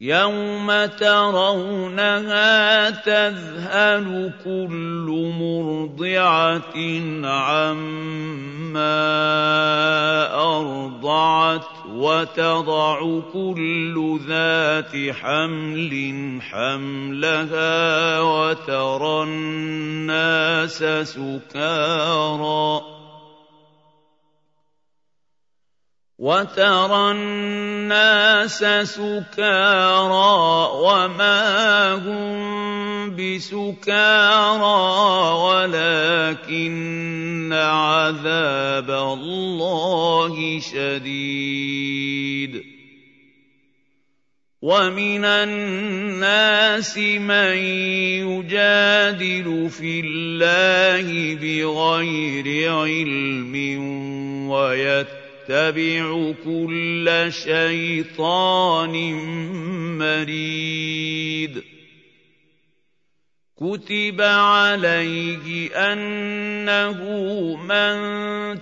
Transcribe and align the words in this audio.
يوم 0.00 0.86
ترونها 0.86 2.90
تذهل 2.90 4.32
كل 4.44 5.32
مرضعه 5.40 6.76
عما 7.24 8.80
ارضعت 10.34 11.66
وتضع 11.88 13.20
كل 13.32 14.20
ذات 14.28 15.14
حمل 15.14 16.38
حملها 16.40 18.20
وترى 18.20 19.22
الناس 19.22 20.84
سكارى 21.02 22.99
وترى 26.20 27.10
الناس 27.10 28.58
سكارى 28.84 30.32
وما 30.84 31.40
هم 31.96 33.16
بسكارى 33.16 34.80
ولكن 35.48 37.52
عذاب 37.52 38.90
الله 38.90 40.60
شديد. 40.60 42.62
ومن 44.62 45.24
الناس 45.24 46.98
من 46.98 47.56
يجادل 48.28 49.70
في 49.70 50.00
الله 50.04 51.34
بغير 51.34 52.72
علم 52.72 53.54
ويتبع 54.50 55.19
يتبع 55.50 56.32
كل 56.44 57.26
شيطان 57.28 58.94
مريد. 59.98 61.62
كتب 63.56 64.20
عليه 64.20 65.70
انه 65.92 67.00
من 67.56 67.98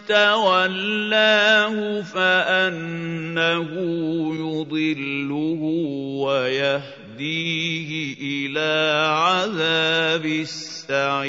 تولاه 0.08 2.02
فانه 2.02 3.70
يضله 4.34 5.60
ويهديه 6.24 7.90
إلى 8.20 9.04
عذاب 9.08 10.26
السعير. 10.26 11.28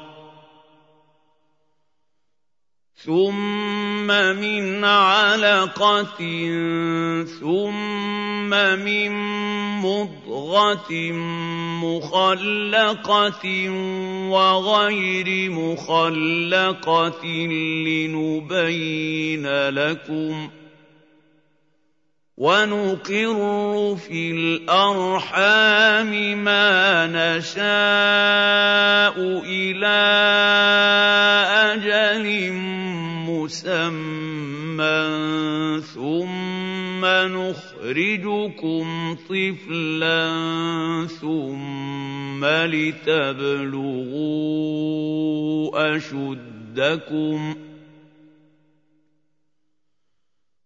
ثم 3.05 4.07
من 4.07 4.85
علقة 4.85 6.19
ثم 7.39 8.49
من 8.79 9.11
مضغة 9.81 10.91
مخلقة 11.81 13.69
وغير 14.29 15.51
مخلقة 15.51 17.25
لنبين 17.85 19.45
لكم 19.69 20.47
ۖ 20.47 20.60
ونقر 22.37 23.95
في 23.95 24.31
الارحام 24.31 26.11
ما 26.43 27.07
نشاء 27.07 27.61
إلى 29.45 30.01
أجل 31.75 32.51
مسمى 33.27 35.01
ثم 35.81 37.05
نخرجكم 37.05 38.85
طفلا 39.29 40.31
ثم 41.21 42.45
لتبلغوا 42.45 43.91
اشدكم 45.97 47.55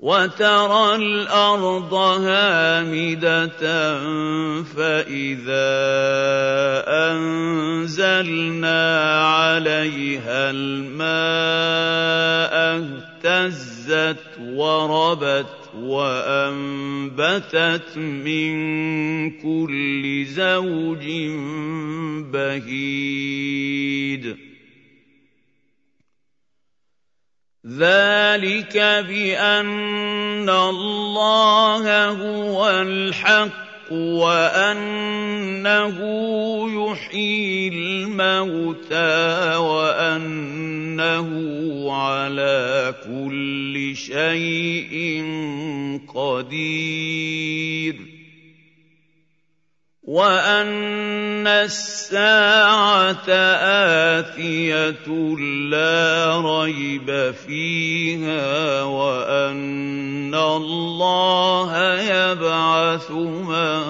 وترى 0.00 0.96
الأرض 0.96 1.94
هامدة 1.94 3.60
فإذا 4.64 5.70
أنزلنا 7.12 8.80
عليها 9.24 10.50
الماء 10.50 11.20
اهتزت 13.24 14.24
وربت 14.40 15.46
وأنبتت 15.76 17.18
من 17.98 18.52
كل 19.30 20.24
زوج 20.24 21.06
بهيج. 22.32 24.24
ذلك 27.78 28.76
بان 29.08 30.50
الله 30.50 32.08
هو 32.08 32.70
الحق 32.70 33.92
وانه 33.92 35.96
يحيي 36.70 37.68
الموتى 37.68 39.56
وانه 39.56 41.28
على 41.92 42.94
كل 43.06 43.96
شيء 43.96 45.24
قدير 46.14 47.96
وان 50.10 51.46
الساعة 51.46 53.30
اتيه 54.18 55.06
لا 55.70 56.42
ريب 56.42 57.34
فيها 57.46 58.82
وان 58.82 60.34
الله 60.34 61.70
يبعث 62.02 63.10
من 63.10 63.82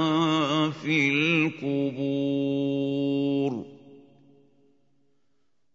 في 0.84 1.08
القبور 1.64 3.69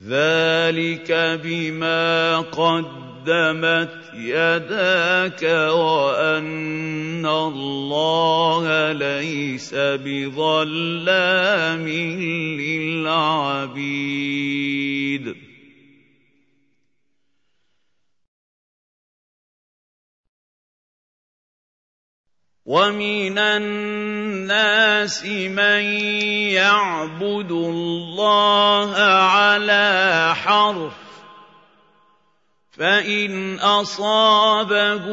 ذلك 0.03 1.41
بما 1.45 2.39
قدمت 2.39 3.08
يداك 4.15 5.43
وأن 5.73 7.27
الله 7.27 8.93
ليس 8.93 9.75
بظلام 9.75 11.89
للعبيد. 12.59 14.19
ومن 22.69 23.39
الناس 23.39 25.25
من 25.25 25.83
يعبد 26.53 27.51
الله 27.51 28.97
على 28.97 30.35
حرف 30.35 31.08
فان 32.79 33.59
اصابه 33.59 35.05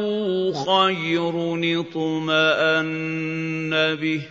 خير 0.52 1.32
اطمان 1.80 3.70
به 3.96 4.22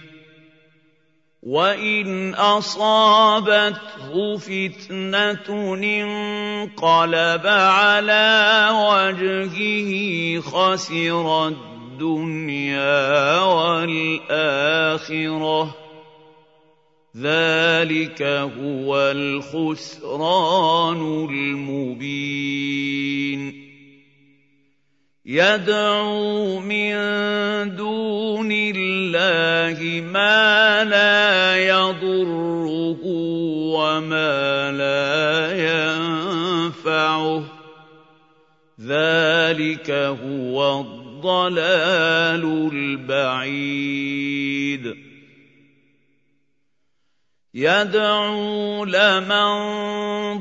وان 1.44 2.36
اصابته 2.36 4.38
فتنه 4.38 5.74
انقلب 5.74 7.48
على 7.48 8.68
وجهه 8.72 10.42
خسر 10.42 11.48
الدنيا 11.48 13.40
والاخره 13.40 14.96
ذلك 17.18 18.22
هو 18.22 18.98
الخسران 18.98 21.02
المبين 21.30 22.95
يدعو 25.26 26.60
من 26.60 26.96
دون 27.76 28.50
الله 28.52 30.02
ما 30.02 30.84
لا 30.84 31.58
يضره 31.58 33.00
وما 33.74 34.72
لا 34.72 35.52
ينفعه. 35.58 37.44
ذلك 38.82 39.92
هو 39.92 40.82
الضلال 40.82 42.70
البعيد. 42.74 44.06
يدعو 47.54 48.86
لمن 48.86 49.54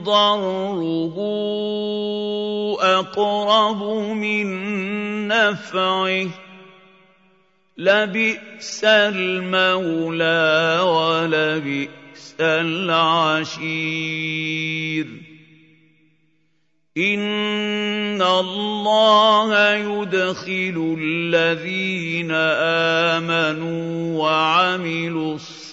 ضره 0.03 1.15
أقرب 2.85 3.83
من 4.13 4.47
نفعه. 5.29 6.27
لبئس 7.79 8.85
المولى 8.85 10.81
ولبئس 10.85 12.35
العشير. 12.41 13.65
إن 16.99 18.23
الله 18.23 19.75
يدخل 19.75 20.97
الذين 21.01 22.31
آمنوا 23.11 24.23
وعملوا 24.23 25.35
الصالحات 25.35 25.64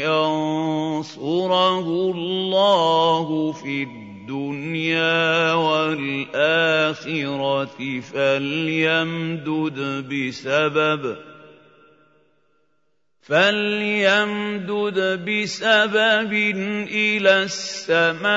يَنصُرَهُ 0.00 1.86
اللَّهُ 2.14 3.52
فِي 3.52 3.82
الدُّنْيَا 3.82 5.52
وَالْآخِرَةِ 5.52 7.00
فَلْيَمْدُدْ 8.00 9.78
بِسَبَبٍ 10.08 11.16
فَلْيَمْدُدْ 13.22 14.98
بِسَبَبٍ 15.24 16.32
إِلَى 16.90 17.42
السَّمَاءِ 17.42 18.32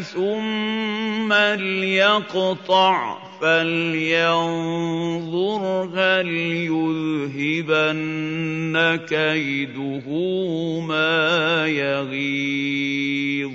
ثُمَّ 0.00 1.32
لْيَقْطَعْ 1.58 3.23
فلينظر 3.44 4.82
هل 5.94 6.28
يذهبن 7.44 8.76
كيده 9.08 10.06
ما 10.80 11.66
يغيظ. 11.68 13.52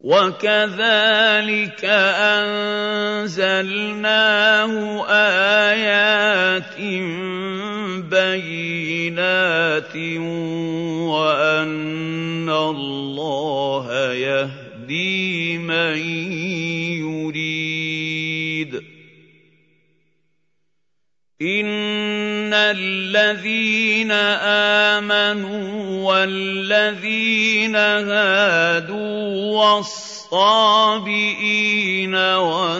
وكذلك 0.00 1.84
أنزلناه 3.24 3.92
آيات 5.70 6.78
بينات 8.10 9.96
وأن 11.10 12.48
الله 12.48 14.12
يهدي 14.12 14.67
يهدي 14.88 15.58
من 15.58 15.98
يريد. 17.04 18.74
إن 21.42 22.54
الذين 22.54 24.10
آمنوا 24.10 25.78
والذين 26.08 27.76
هادوا 27.76 29.78
والصابئين 29.78 32.14
والنصارى 32.14 32.78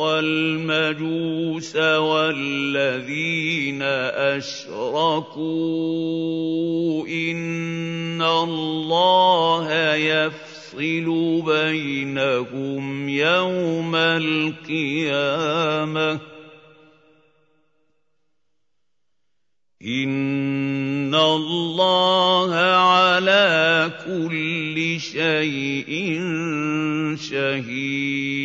والمجوس 0.00 1.76
والذين 1.76 3.82
أشركوا 4.38 7.06
أن 8.20 8.26
الله 8.26 9.94
يفصل 9.94 11.42
بينهم 11.46 13.08
يوم 13.08 13.96
القيامة. 13.96 15.10
إن 19.82 21.14
الله 21.14 22.54
على 22.54 23.90
كل 24.04 25.00
شيء 25.00 26.20
شهيد. 27.16 28.39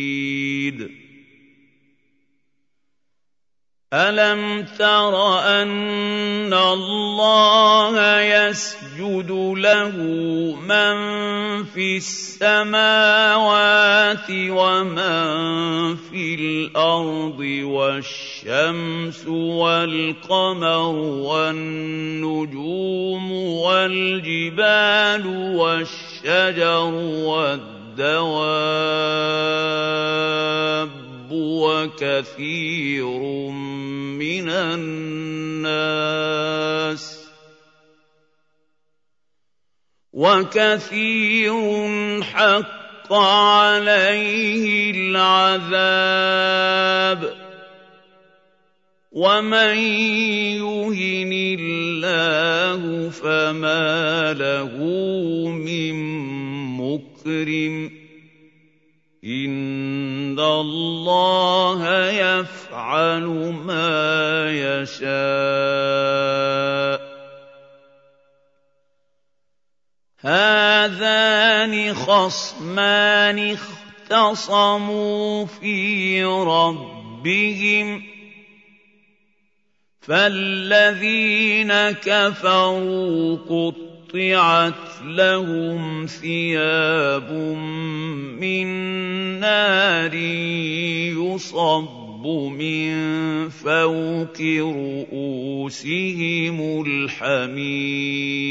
الم 3.96 4.66
تر 4.78 5.38
ان 5.40 6.52
الله 6.54 8.20
يسجد 8.20 9.30
له 9.56 9.96
من 10.68 10.96
في 11.64 11.96
السماوات 11.96 13.16
ومن 14.30 15.96
في 15.96 16.34
الأرض 16.34 17.40
والشمس 17.64 19.26
والقمر 19.26 20.94
والنجوم 21.24 22.52
والجبال 23.32 25.26
والشجر 25.56 26.84
والدواب 27.24 28.56
وكثير 31.32 33.20
من 34.18 34.48
الناس 34.48 36.06
وكثير 40.12 41.52
حق 42.22 43.12
عليه 43.12 44.90
العذاب 44.90 46.26
ومن 49.12 49.76
يهن 50.56 51.32
الله 51.60 53.10
فما 53.10 54.32
له 54.32 54.76
من 55.52 55.94
مكرم 56.76 58.05
ان 59.26 60.38
الله 60.38 62.10
يفعل 62.10 63.24
ما 63.66 64.46
يشاء. 64.50 65.06
هذان 70.20 71.94
خصمان 71.94 73.56
اختصموا 74.10 75.46
في 75.46 76.24
ربهم 76.24 78.02
فالذين 80.00 81.72
كفروا 81.90 83.36
قطعت 84.16 85.04
لهم 85.04 86.06
ثياب 86.06 87.32
من 88.40 88.66
نار 89.40 90.14
يصب 90.14 92.26
من 92.56 92.94
فوق 93.48 94.40
رؤوسهم 95.12 96.84
الحميم. 96.86 98.42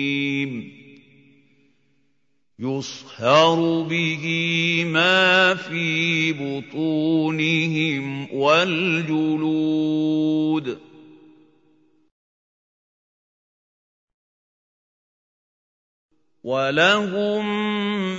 يصهر 2.60 3.82
به 3.90 4.26
ما 4.88 5.56
في 5.56 6.34
بطونهم 6.34 8.28
والجلود. 8.34 10.06
ولهم 16.46 17.46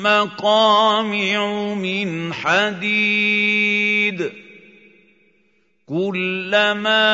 مقامع 0.02 1.75
من 1.75 2.33
حديد 2.33 4.30
كلما 5.87 7.06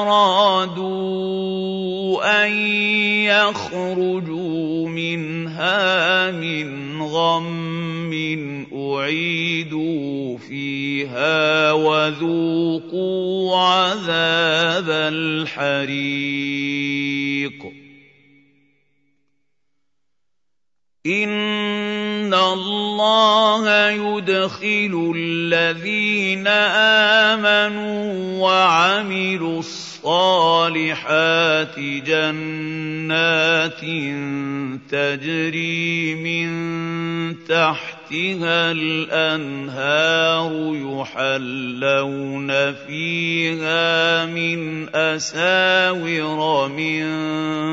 ارادوا 0.00 1.04
ان 2.44 2.52
يخرجوا 3.28 4.88
منها 4.88 6.30
من 6.30 7.02
غم 7.02 8.12
اعيدوا 8.72 10.38
فيها 10.38 11.72
وذوقوا 11.72 13.56
عذاب 13.56 14.90
الحريق 14.90 16.22
ان 21.06 22.34
الله 22.34 23.90
يدخل 23.90 25.12
الذين 25.16 26.46
امنوا 26.46 28.38
وعملوا 28.38 29.58
الصالحات 29.58 30.94
جنات 32.06 33.80
تجري 34.90 36.14
من 36.14 36.48
تحتها 37.46 37.91
الأنهار 38.72 40.52
يحلون 40.74 42.50
فيها 42.74 44.26
من 44.26 44.88
أساور 44.96 46.68
من 46.68 47.02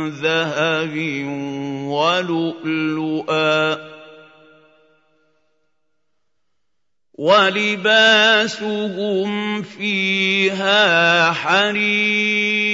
ذهب 0.10 0.96
ولؤلؤا 1.92 3.78
ولباسهم 7.20 8.82
فيها 9.62 11.32
حرير 11.32 12.70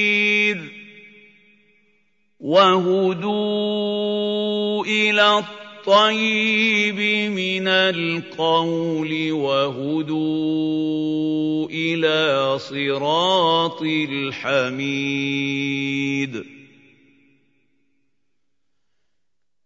وهدوا 2.40 3.66
إلى 4.86 5.44
الطيب 5.86 6.98
من 7.30 7.68
القول 7.68 9.32
وهدوا 9.32 10.10
إلى 11.70 12.60
صراط 12.60 13.82
الحميد. 14.42 14.96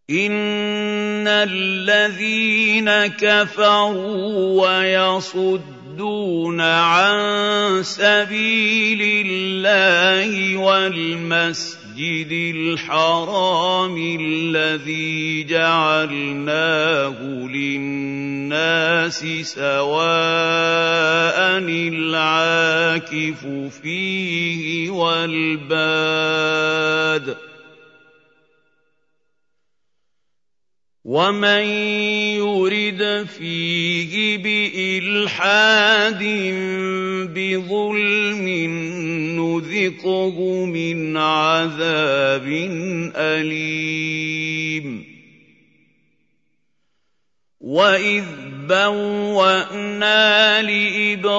إن 0.10 1.28
الذين 1.28 2.90
كفروا 3.08 4.68
ويصدون 4.68 6.62
عن 6.62 7.84
سبيل 7.84 9.26
الله 9.28 10.58
والمسجد 10.58 11.89
الحرام 12.02 14.18
الذي 14.20 15.44
جعلناه 15.44 17.22
للناس 17.48 19.26
سواء 19.44 19.80
العاكف 21.68 23.48
فيه 23.82 24.90
والباد. 24.90 26.30
ومن 31.06 31.64
يرد 32.38 33.28
فيه 33.38 34.38
بالحاد 34.38 36.24
بظلم 37.36 38.48
نذقه 39.60 40.66
من 40.66 41.18
عذاب 41.18 42.48
اليم 43.16 45.06
واذ 47.62 48.26
بوانا 48.68 50.62
لابراهيم 50.62 51.32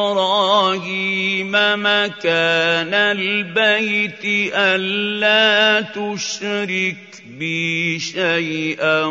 مكان 1.53 2.95
البيت 2.95 4.25
الا 4.55 5.81
تشرك 5.81 7.23
بي 7.39 7.99
شيئا 7.99 9.05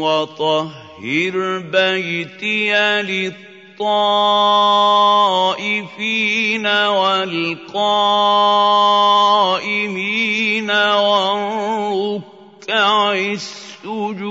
وطهر 0.00 1.58
بيتي 1.58 2.74
للطائفين 3.74 6.66
والقائمين 6.66 7.50
والركع 10.70 12.12
السجود 13.12 14.24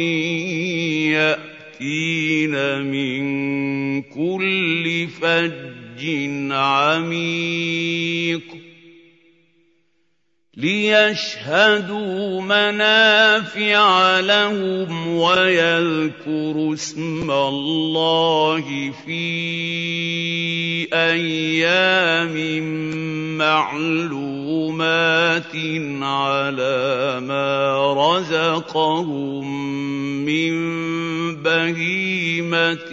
يأتين 1.80 2.82
من 2.82 4.02
كل 4.02 5.08
فج 5.20 6.02
عميق. 6.50 8.63
ليشهدوا 10.56 12.40
منافع 12.40 14.20
لهم 14.20 15.16
ويذكروا 15.16 16.75
اسم 16.75 17.30
الله 17.30 18.92
في 19.06 19.25
أيام 20.94 22.34
معلومات 23.38 24.25
على 26.02 27.20
ما 27.20 27.92
رزقهم 27.92 29.44
من 30.25 30.54
بهيمه 31.42 32.88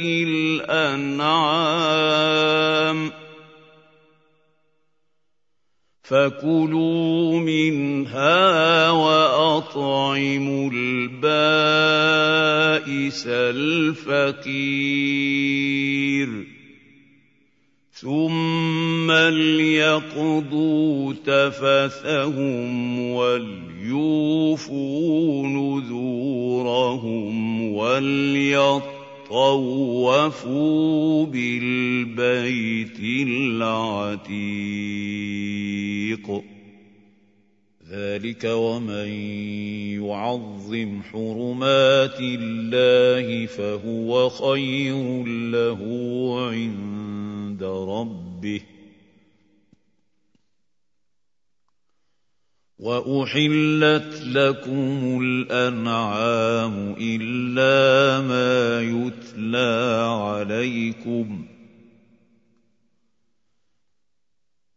الانعام 0.67 1.61
فكلوا 6.03 7.39
منها 7.39 8.91
واطعموا 8.91 10.69
البائس 10.73 11.27
الفقير 13.27 14.91
ثم 17.91 19.11
ليقضوا 19.11 21.13
تفثهم 21.13 22.99
وليوفوا 23.11 24.71
نذورهم 25.47 27.31
وليطلبوا 27.73 29.00
طوفوا 29.31 31.25
بالبيت 31.25 32.99
العتيق 33.27 34.41
ذلك 37.91 38.43
ومن 38.43 39.07
يعظم 40.03 41.01
حرمات 41.11 42.19
الله 42.19 43.45
فهو 43.45 44.29
خير 44.29 45.23
له 45.27 45.79
عند 46.49 47.63
ربه 47.63 48.61
واحلت 52.81 54.21
لكم 54.25 55.19
الانعام 55.23 56.95
الا 57.01 58.21
ما 58.27 58.81
يتلى 58.81 60.05
عليكم 60.21 61.45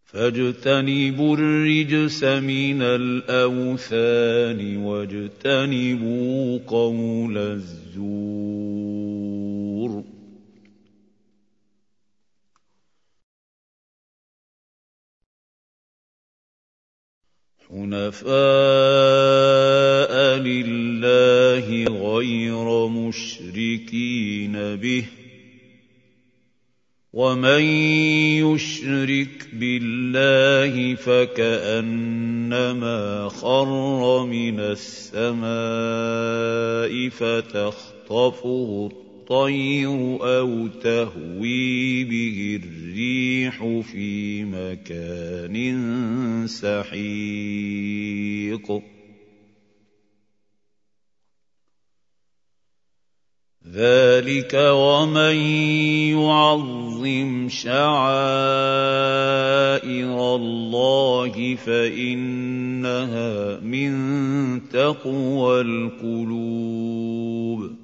فاجتنبوا 0.05 1.37
الرجس 1.37 2.25
من 2.25 2.83
الاوثان 2.83 4.77
واجتنبوا 4.77 6.59
قول 6.67 7.39
الزور 7.39 9.04
حنفاء 17.75 18.35
لله 20.39 21.67
غير 21.85 22.89
مشركين 22.89 24.53
به 24.77 25.05
ومن 27.13 27.63
يشرك 28.43 29.49
بالله 29.53 30.95
فكأنما 30.95 32.39
خر 33.29 34.27
من 34.27 34.61
السماء 34.61 35.49
فتخطفه 37.09 39.04
أو 39.33 40.69
تهوي 40.69 42.05
به 42.05 42.61
الريح 42.65 43.83
في 43.83 44.45
مكان 44.45 45.57
سحيق. 46.47 48.15
ذلك 53.73 54.55
ومن 54.55 55.37
يعظم 56.15 57.49
شعائر 57.49 57.85
الله 60.37 61.55
فإنها 61.55 63.61
من 63.61 63.93
تقوى 64.69 65.61
القلوب. 65.61 67.84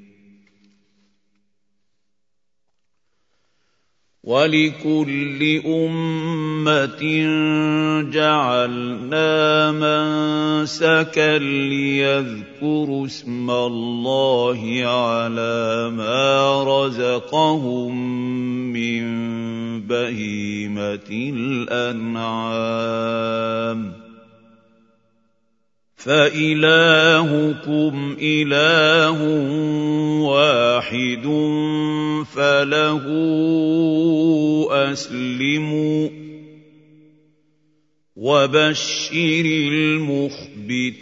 وَلِكُلِّ 4.23 5.41
أُمَّةٍ 5.65 7.01
جَعَلْنَا 8.13 9.31
مَنسَكًا 9.71 11.37
لِّيَذْكُرُوا 11.41 13.05
اسْمَ 13.05 13.49
اللَّهِ 13.51 14.61
عَلَىٰ 14.85 15.89
مَا 15.97 16.63
رَزَقَهُم 16.63 17.93
مِّن 18.73 19.01
بَهِيمَةِ 19.89 21.09
الْأَنْعَامِ. 21.33 22.41
فإلهكم 26.03 27.93
إله 28.21 29.19
واحد 30.21 31.25
فله 32.33 33.05
أسلموا 34.71 36.09
وبشر 38.15 39.45
المخبتين 39.45 41.01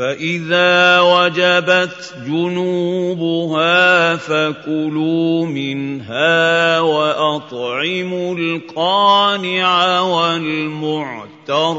فإذا 0.00 1.00
وجبت 1.00 2.14
جنوبها 2.26 4.16
فكلوا 4.16 5.46
منها 5.46 6.80
وأطعموا 6.80 8.34
القانع 8.36 10.00
والمعتر 10.00 11.78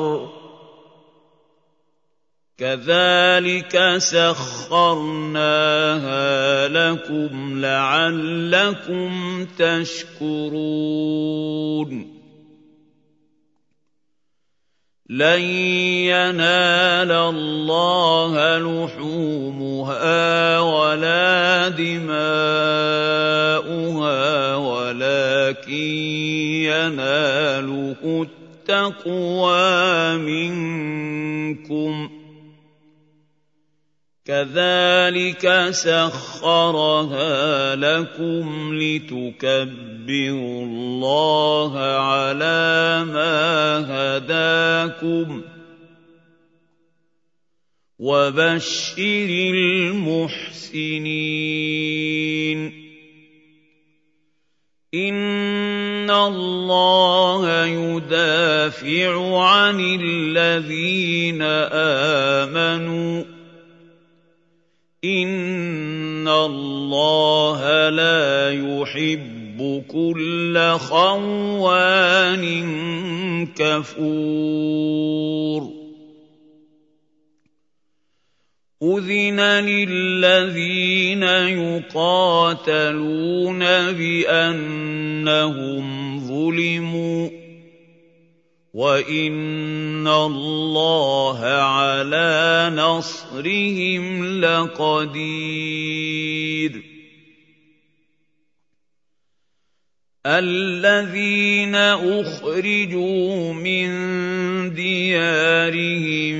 كذلك 2.57 3.93
سخرناها 3.97 5.47
لكم 6.67 7.61
لعلكم 7.61 9.45
تشكرون 9.57 10.61
لن 15.11 15.41
ينال 16.07 17.11
الله 17.11 18.57
لحومها 18.57 20.09
ولا 20.59 21.69
دماؤها 21.69 22.15
ولكن 24.55 25.73
يناله 26.71 28.27
التقوى 28.69 30.17
منكم. 30.17 32.09
كذلك 34.25 35.67
سخرها 35.71 37.25
لكم 37.75 38.73
لتكبروا 38.73 40.63
الله 40.63 41.79
على 41.79 43.05
ما 43.05 43.79
هداكم 43.89 45.41
وبشر 47.99 48.99
المحسنين. 50.69 51.01
إن 54.93 56.09
الله 56.11 57.65
يدافع 57.65 59.39
عن 59.43 59.79
الذين 59.79 61.41
آمنوا 62.51 63.40
ان 65.05 66.27
الله 66.27 67.89
لا 67.89 68.51
يحب 68.51 69.83
كل 69.87 70.75
خوان 70.77 72.45
كفور 73.55 75.01
أذن 78.83 79.39
للذين 79.65 81.23
يقاتلون 81.93 82.79
بأنهم 83.91 85.39
ظلموا 86.27 87.29
وإن 90.01 90.07
الله 90.07 91.39
على 91.45 92.71
نصرهم 92.75 94.41
لقدير 94.41 95.61
الذين 100.25 101.75
أخرجوا 101.75 103.53
من 103.53 103.89
ديارهم 104.73 106.37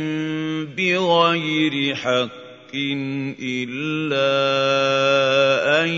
بغير 0.65 1.95
حق 1.95 2.31
إلا 2.73 4.33
أن 5.83 5.89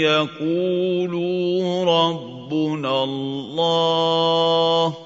يقولوا 0.00 1.84
ربنا 1.84 3.04
الله 3.04 5.05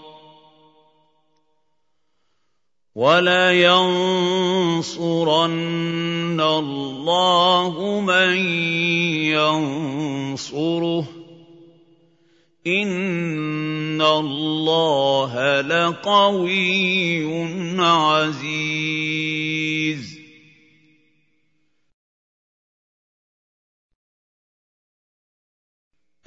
ولينصرن 2.95 4.01
الله 6.41 7.99
من 8.01 8.37
ينصره 9.31 11.07
ان 12.67 14.01
الله 14.01 15.61
لقوي 15.61 17.23
عزيز. 17.79 19.01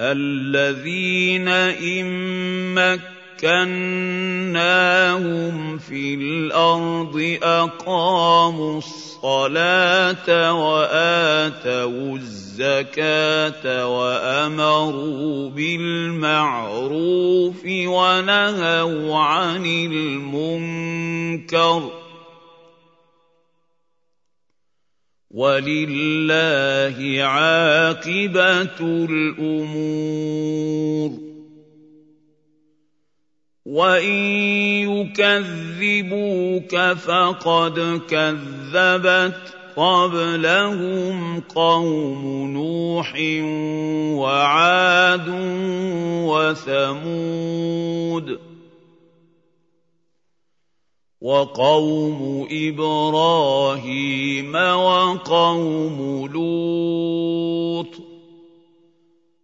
الذين 0.00 1.48
مكنوا 2.74 3.13
مكناهم 3.42 4.58
في 5.78 6.14
الأرض 6.14 7.38
أقاموا 7.42 8.78
الصلاة 8.78 10.52
وآتوا 10.52 12.16
الزكاة 12.16 13.88
وأمروا 13.88 15.50
بالمعروف 15.50 16.44
ونهوا 17.66 19.16
عن 19.18 19.66
المنكر. 19.66 21.10
ولله 25.30 26.96
عاقبة 27.22 28.80
الأمور. 29.10 29.84
وان 33.74 34.06
يكذبوك 35.18 36.76
فقد 36.94 38.00
كذبت 38.08 39.40
قبلهم 39.76 41.40
قوم 41.40 42.22
نوح 42.52 43.14
وعاد 44.22 45.28
وثمود 46.30 48.38
وقوم 51.20 52.48
إبراهيم 52.50 54.54
وقوم 54.54 56.26
لوط 56.32 58.13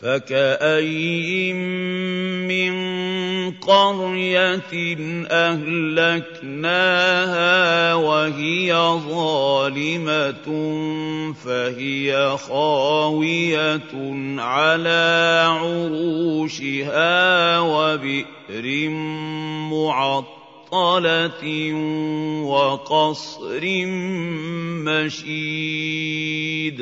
فكاين 0.00 1.56
من 2.48 2.74
قريه 3.50 4.96
اهلكناها 5.30 6.84
وهي 7.94 8.74
ظالمه 9.08 10.46
فهي 11.32 12.36
خاويه 12.48 13.80
على 14.38 15.42
عروشها 15.48 17.00
وبئر 17.60 18.88
معطله 20.70 21.42
وقصر 22.44 23.60
مشيد 24.84 26.76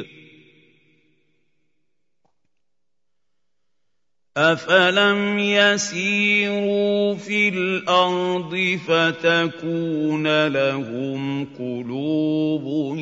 أفلم 4.36 5.38
يسيروا 5.38 7.14
في 7.14 7.48
الأرض 7.48 8.78
فتكون 8.88 10.46
لهم 10.46 11.46
قلوب 11.58 12.96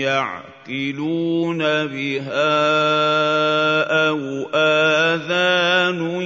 يعقلون 0.00 1.58
بها 1.86 2.62
أو 4.08 4.18
آذان 4.54 6.22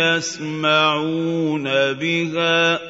يسمعون 0.00 1.64
بها 1.92 2.76
ۖ 2.78 2.89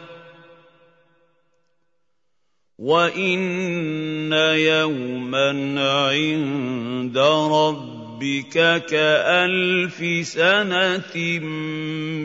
وان 2.81 4.33
يوما 4.33 5.49
عند 5.77 7.17
ربك 7.17 8.85
كالف 8.85 10.27
سنه 10.27 11.39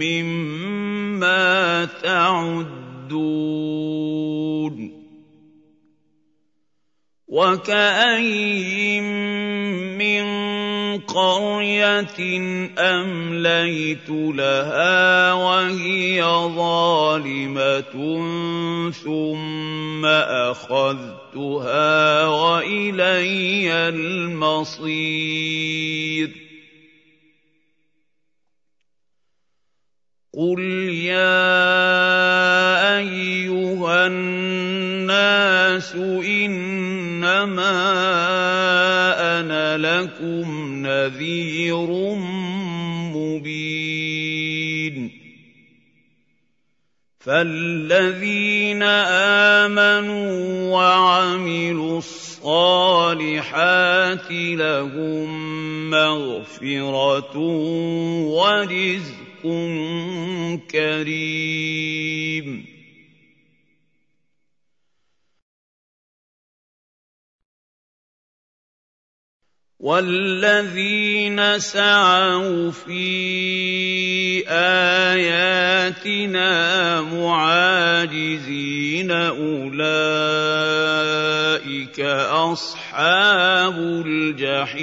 مما 0.01 1.85
تعدون 1.85 2.77
وكاين 7.37 9.05
من 9.99 10.25
قريه 11.05 12.16
امليت 12.79 14.09
لها 14.09 15.33
وهي 15.33 16.25
ظالمه 16.57 17.92
ثم 19.05 20.07
اخذتها 20.49 21.96
والي 22.27 23.88
المصير 23.88 25.27
قل 30.37 30.61
يا 30.92 31.49
ايها 32.99 34.07
الناس 34.07 35.94
انما 36.29 37.72
أنا 39.40 39.79
لكم 39.79 40.77
نذير 40.87 41.87
مبين 43.16 45.11
فالذين 47.18 48.83
امنوا 49.62 50.70
وعملوا 50.72 51.99
الصالحات 51.99 53.20
لهم 54.31 55.31
مغفره 55.90 57.37
ورزق 58.29 59.25
كريم. 60.70 62.76
والذين 69.87 71.38
سعوا 71.59 72.70
في 72.70 74.48
آياتنا 74.48 76.50
معاجزين 77.00 79.11
أولئك 79.11 79.90
أصحاب 82.50 83.78
الجحيم. 84.06 84.76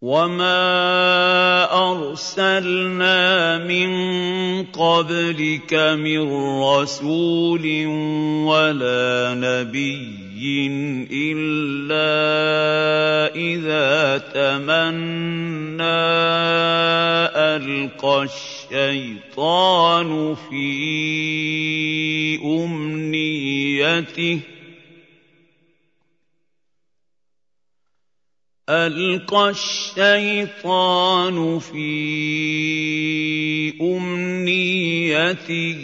وما 0.00 1.68
ارسلنا 1.92 3.20
من 3.68 3.90
قبلك 4.72 5.72
من 5.74 6.22
رسول 6.64 7.64
ولا 8.48 9.36
نبي 9.36 10.00
الا 11.12 12.16
اذا 13.36 14.18
تمنى 14.32 16.00
القى 17.60 18.28
الشيطان 18.72 20.08
في 20.48 20.72
امنيته 22.40 24.40
ألقى 28.70 29.50
الشيطان 29.50 31.58
في 31.58 31.90
أمنيته 33.82 35.82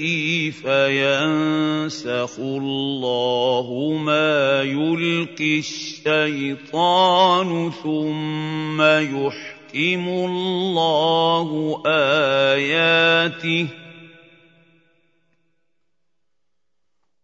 فينسخ 0.62 2.38
الله 2.38 3.98
ما 4.02 4.62
يلقي 4.62 5.58
الشيطان 5.58 7.70
ثم 7.82 8.82
يحكم 8.82 10.08
الله 10.08 11.82
آياته 11.86 13.66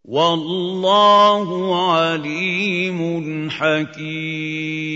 والله 0.05 1.47
عليم 1.91 3.49
حكيم. 3.49 4.93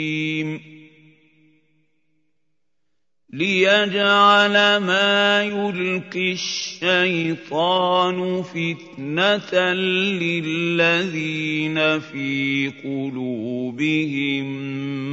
ليجعل 3.34 4.78
ما 4.78 5.44
يلقي 5.44 6.32
الشيطان 6.32 8.18
فتنة 8.44 9.74
للذين 10.20 12.00
في 12.00 12.72
قلوبهم 12.84 14.48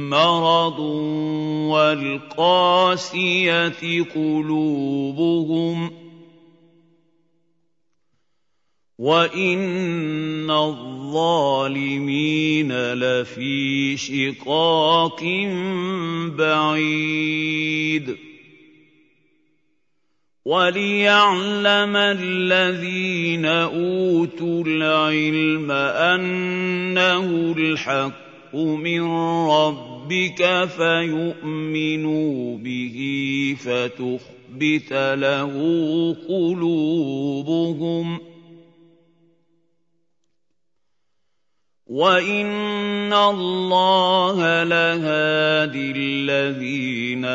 مرض 0.09 0.79
والقاسية 2.39 2.93
قلوبهم 4.15 5.89
ۖ 5.89 5.91
وان 8.99 10.49
الظالمين 10.51 12.13
لفي 12.93 13.97
شقاق 13.97 15.23
بعيد 16.37 18.15
وليعلم 20.45 21.95
الذين 21.95 23.45
اوتوا 23.45 24.63
العلم 24.67 25.71
انه 25.71 27.53
الحق 27.57 28.55
من 28.55 29.01
ربك 29.49 30.69
فيؤمنوا 30.77 32.57
به 32.57 32.97
فتخبت 33.59 34.93
له 34.93 35.51
قلوبهم 36.29 38.17
ۖ 38.17 38.21
وان 41.87 43.13
الله 43.13 44.63
لهادي 44.63 45.91
الذين 45.91 47.25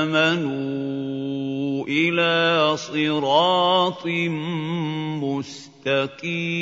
امنوا 0.00 1.86
إلى 1.86 2.76
صراط 2.76 4.06
مستقيم 5.86 6.60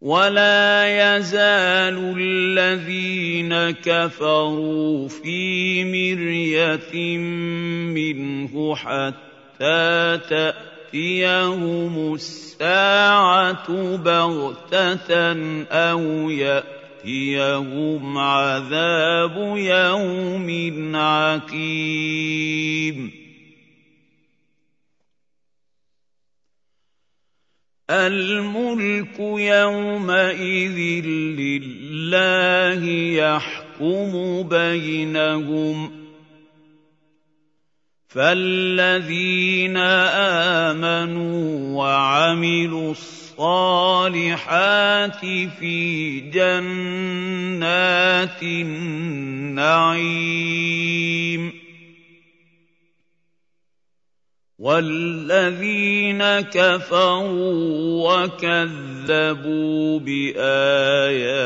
ولا 0.00 1.16
يزال 1.16 2.14
الذين 2.18 3.70
كفروا 3.70 5.08
في 5.08 5.84
مريه 5.84 7.18
منه 7.96 8.74
حتى 8.76 10.18
تاتيهم 10.92 12.14
الساعة 12.14 12.50
الساعة 12.60 13.96
بغتة 13.96 15.32
أو 15.70 16.30
يأتيهم 16.30 18.18
عذاب 18.18 19.36
يوم 19.56 20.96
عقيم 20.96 22.40
الملك 27.90 29.18
يومئذ 29.20 30.78
لله 31.40 32.84
يحكم 32.90 34.42
بينهم 34.48 35.99
فالذين 38.10 39.76
امنوا 39.76 41.78
وعملوا 41.78 42.90
الصالحات 42.90 44.40
في 45.60 46.20
جنات 46.20 47.62
النعيم 48.42 50.00
والذين 54.60 56.22
كفروا 56.52 58.24
وكذبوا 58.24 59.98
باياتنا 60.00 61.40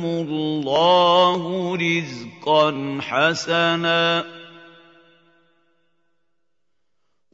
الله 0.06 1.76
رزقا 1.76 2.98
حسنا 3.02 4.39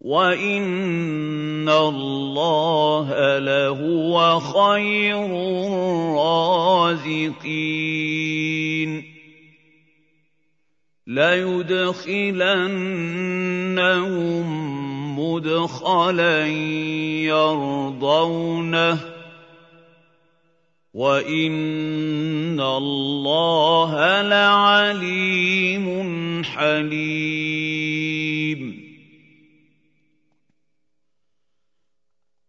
وان 0.06 1.70
الله 1.70 3.40
لهو 3.40 4.40
خير 4.40 5.26
الرازقين 7.26 7.56
ليدخلنهم 11.08 12.46
مدخلا 15.20 16.48
يرضونه 17.26 19.00
وان 20.94 22.60
الله 22.62 24.22
لعليم 24.22 25.86
حليم 26.44 27.75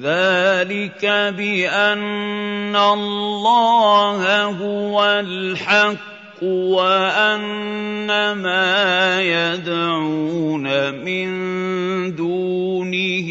ذلك 0.00 1.04
بأن 1.36 2.76
الله 2.76 4.44
هو 4.44 5.04
الحق 5.04 6.42
وأن 6.42 8.06
ما 8.32 9.22
يدعون 9.22 10.94
من 11.04 11.28
دونه 12.16 13.28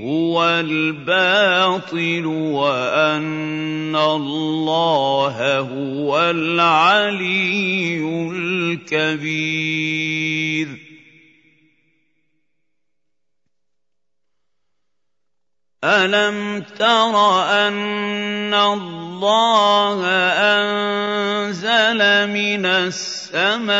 هو 0.00 0.44
الباطل 0.44 2.26
وأن 2.26 3.96
الله 3.96 5.58
هو 5.58 6.30
العلي 6.30 8.00
الكبير. 8.90 9.70
الم 15.84 16.60
تر 16.78 17.16
ان 17.68 18.54
الله 18.54 20.04
انزل 20.52 21.96
من 22.28 22.66
السماء 22.66 23.70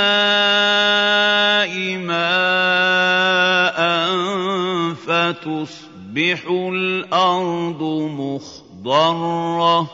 ماء 2.01 3.81
فتصبح 4.95 6.41
الأرض 6.73 7.83
مخضره 8.17 9.91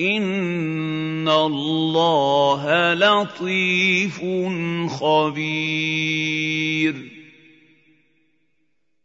ان 0.00 1.28
الله 1.28 2.94
لطيف 2.94 4.20
خبير 5.00 6.32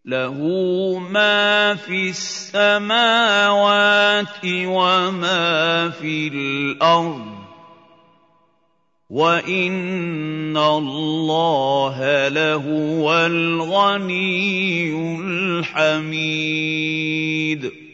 له 0.07 0.39
ما 1.11 1.75
في 1.75 2.09
السماوات 2.09 2.95
وما 4.45 5.89
في 5.89 6.27
الأرض. 6.27 7.37
وإن 9.09 10.57
الله 10.57 12.27
لهو 12.27 13.25
الغني 13.25 14.91
الحميد. 15.19 17.86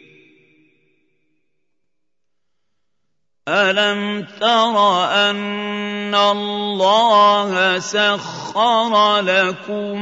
الم 3.48 4.26
تر 4.40 5.04
ان 5.30 6.16
الله 6.16 7.80
سخر 7.80 9.20
لكم 9.20 10.02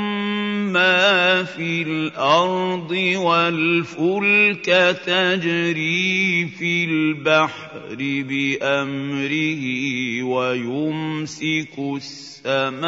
ما 0.74 1.44
في 1.44 1.82
الأرض 1.82 2.92
والفلك 3.16 4.66
تجري 5.06 6.48
في 6.60 6.86
البحر 6.86 7.98
بامره 8.30 9.64
ويمسك 10.24 11.80
السماء 11.96 12.82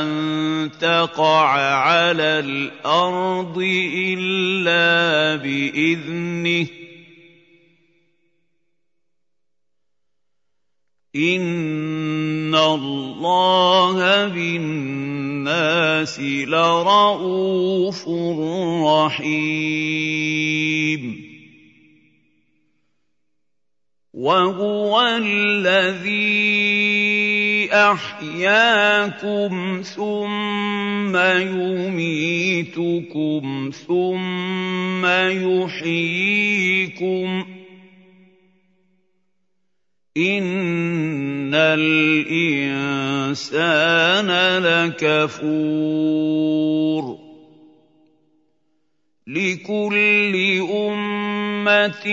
ان 0.00 0.70
تقع 0.80 1.48
على 1.74 2.40
الأرض 2.44 3.58
الا 3.96 5.36
باذنه 5.36 6.66
ان 11.16 12.54
الله 12.54 14.28
بالناس 14.28 16.20
لرءوف 16.20 18.08
رحيم. 18.84 20.46
وهو 24.16 25.00
الذي 25.20 26.46
أحياكم 27.72 29.52
ثم 29.84 31.16
يميتكم 31.96 33.44
ثم 33.86 35.06
يحييكم 35.56 36.76
إن 40.16 41.54
الإنسان 41.54 43.06
لكفور 44.62 46.46
لكل 49.26 50.34
أمة 50.72 52.06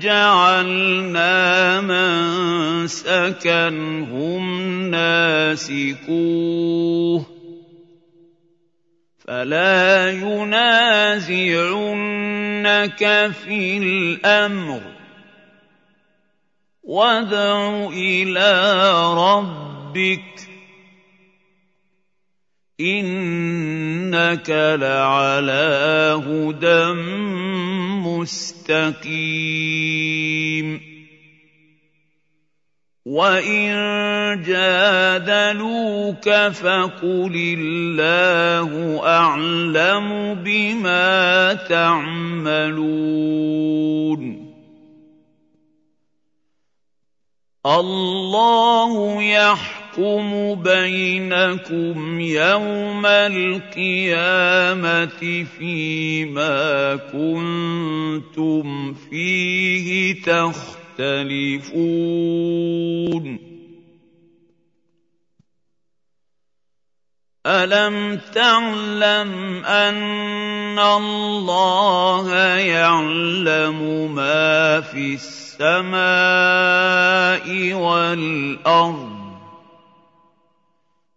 جعلنا 0.00 1.80
منسكا 1.80 3.68
هم 4.12 4.44
ناسكوه 4.90 6.60
فلا 9.18 10.10
ينازعنك 10.10 10.90
في 13.44 13.78
الأمر 13.78 14.99
وادع 16.90 17.86
إلى 17.94 18.50
ربك 19.14 20.26
إِنَّكَ 22.80 24.50
لَعَلَىٰ 24.50 26.18
هُدًى 26.26 26.84
مُّسْتَقِيمٍ. 28.02 28.90
وَإِن 33.06 33.70
جَادَلُوكَ 34.42 36.26
فَقُلِ 36.50 37.34
اللَّهُ 37.58 38.70
أَعْلَمُ 39.06 40.34
بِمَا 40.34 41.54
تَعْمَلُونَ. 41.54 44.39
اللَّهُ 47.66 49.22
يَحْكُمُ 49.22 50.54
بينكم 50.54 52.20
يوم 52.20 53.06
القيامة 53.06 54.64
فيما 55.58 56.96
كنتم 56.96 58.94
فيه 58.94 60.22
تختلفون. 60.22 61.80
الم 67.50 68.20
تعلم 68.34 69.64
ان 69.64 70.78
الله 70.78 72.34
يعلم 72.56 74.14
ما 74.14 74.80
في 74.80 75.14
السماء 75.14 75.90
والارض 77.74 79.20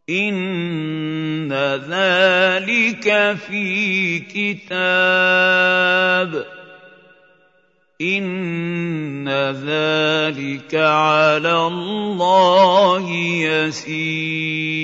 إِنَّ 0.09 1.53
ذَٰلِكَ 1.87 3.37
فِي 3.47 4.19
كِتَابٍ 4.19 4.83
ۚ 6.43 6.45
إِنَّ 8.01 9.29
ذَٰلِكَ 9.63 10.75
عَلَى 10.75 11.67
اللَّهِ 11.67 13.11
يَسِيرٌ 13.71 14.83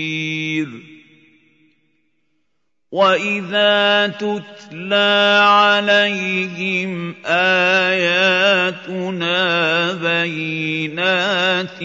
وَإِذَا 2.91 4.07
تُتْلَىٰ 4.19 5.39
عَلَيْهِمْ 5.47 7.15
آيَاتُنَا 7.25 9.39
بَيِّنَاتٍ 9.93 11.79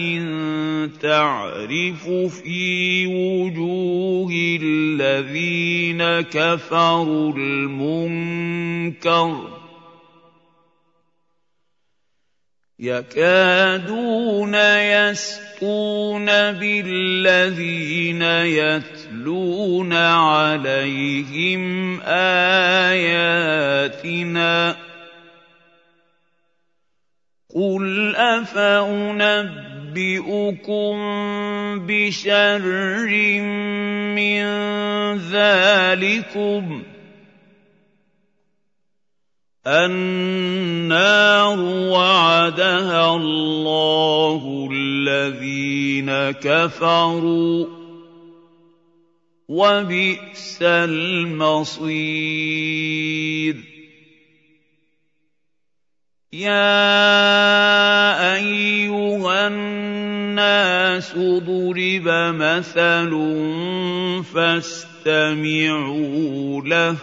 تَعْرِفُ 1.01 2.03
فِي 2.43 3.07
وُجُوهِ 3.07 4.31
الَّذِينَ 4.61 6.03
كَفَرُوا 6.21 7.33
الْمُنكَرَ 7.37 9.47
يَكَادُونَ 12.79 14.55
يَسْطُونَ 14.55 16.25
بِالَّذِينَ 16.51 18.21
يَتْلُونَ 19.27 19.93
عَلَيْهِمْ 19.93 21.61
آيَاتِنَا 22.91 23.11
ۗ 24.73 24.75
قُلْ 27.55 28.15
أَفَأُنَبِّئُكُم 28.15 29.35
بِشَرٍّ 31.87 33.09
مِّن 34.15 34.43
ذَٰلِكُمْ 35.17 36.81
ۗ 36.81 36.85
النَّارُ 39.67 41.59
وَعَدَهَا 41.91 43.15
اللَّهُ 43.15 44.69
الَّذِينَ 44.71 46.11
كَفَرُوا 46.31 47.65
ۖ 47.65 47.76
وَبِئْسَ 49.47 50.59
الْمَصِيرُ. 50.61 51.87
يَا 56.33 56.75
أَيُّهَا 58.35 59.47
النَّاسُ 59.47 61.13
ضُرِبَ 61.17 62.07
مَثَلٌ 62.35 63.11
فَاسْتَمِعُوا 64.33 65.41
لَهُ. 66.61 66.97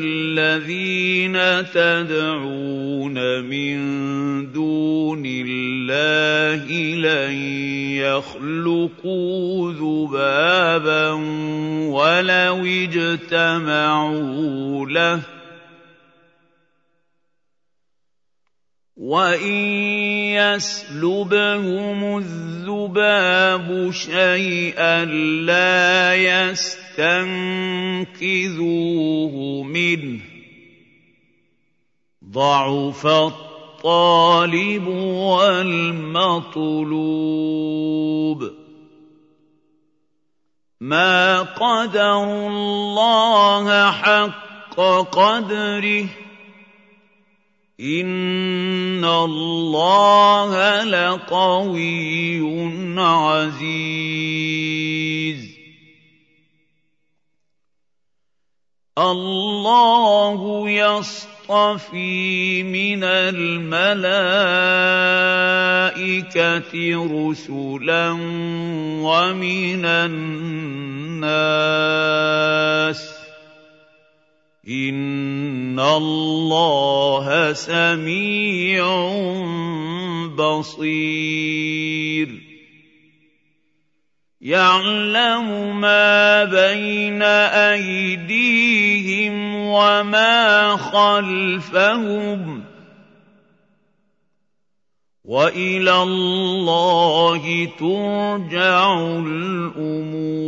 الَّذِينَ 0.00 1.36
تَدْعُونَ 1.72 3.16
مِن 3.44 3.76
دُونِ 4.52 5.22
اللَّهِ 5.26 6.64
لَن 7.06 7.34
يَخْلُقُوا 8.04 9.72
ذُبَابًا 9.72 11.10
وَلَوِ 11.90 12.64
اجْتَمَعُوا 12.88 14.06
لَهُ 14.86 15.16
ۖ 15.16 15.22
وَإِن 18.96 19.56
يَسْلُبْهُمُ 20.40 22.18
الذُّبَابُ 22.18 23.90
شَيْئًا 23.92 25.04
لَّا 25.44 26.14
يَسْتَنقِذُوهُ 28.16 28.52
مِنْهُ 29.62 30.20
ۚ 30.20 30.22
ضَعُفَ 32.24 33.06
الطَّالِبُ 33.06 34.86
وَالْمَطْلُوبُ 34.88 36.50
مَا 40.80 41.42
قَدَرُوا 41.42 42.48
اللَّهَ 42.48 43.90
حَقَّ 43.92 44.80
قَدْرِهِ 45.12 46.06
إِنَّ 47.80 49.04
اللَّهَ 49.04 50.84
لَقَوِيٌّ 50.84 52.40
عَزِيزٌ 52.98 54.36
الله 58.98 60.70
يصطفي 60.70 62.62
من 62.62 63.04
الملائكة 63.04 63.92
رسلا 67.28 68.10
ومن 69.04 69.84
الناس. 69.84 71.26
إن 74.68 75.80
الله 75.80 77.52
سميع 77.52 78.84
بصير. 80.36 82.45
يعلم 84.46 85.80
ما 85.80 86.44
بين 86.44 87.22
أيديهم 87.82 89.34
وما 89.74 90.76
خلفهم 90.76 92.64
وإلى 95.24 96.02
الله 96.02 97.42
ترجع 97.78 99.00
الأمور. 99.18 100.46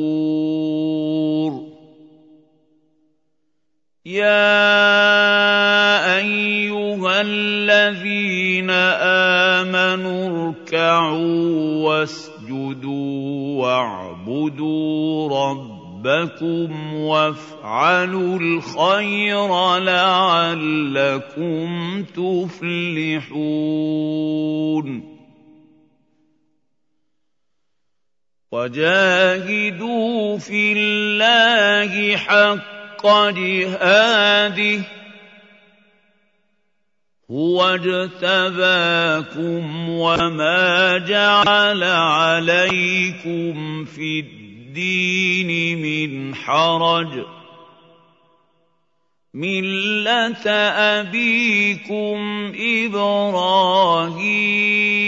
يا 4.07 4.79
أيها 6.17 7.21
الذين 7.21 8.71
آمنوا 9.61 10.49
اركعوا 10.49 11.85
واسجدوا 11.85 12.28
واعبدوا 13.61 15.29
ربكم 15.49 16.95
وافعلوا 16.95 18.39
الخير 18.39 19.79
لعلكم 19.79 21.69
تفلحون. 22.03 23.59
وجاهدوا 28.53 30.39
في 30.39 30.73
الله 30.73 32.17
حق 32.17 33.07
جهاده 33.29 34.98
هو 37.31 37.65
اجتباكم 37.75 39.59
وما 39.89 40.99
جعل 40.99 41.83
عليكم 41.83 43.85
في 43.85 44.21
الدين 44.21 45.79
من 45.83 46.35
حرج 46.35 47.25
مله 49.35 50.49
ابيكم 51.01 52.53
إبراهيم 52.85 55.08